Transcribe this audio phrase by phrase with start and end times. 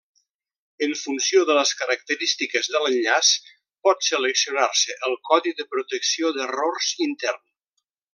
[0.85, 3.29] En funció de les característiques de l'enllaç
[3.89, 7.43] pot seleccionar-se el codi de protecció d'errors intern.